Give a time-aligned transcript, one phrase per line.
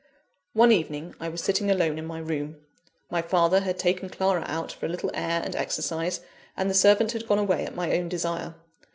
[0.53, 2.57] One evening I was sitting alone in my room.
[3.11, 6.21] My father had taken Clara out for a little air and exercise,
[6.57, 8.55] and the servant had gone away at my own desire.